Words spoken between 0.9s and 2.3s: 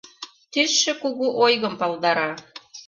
кугу ойгым палдара.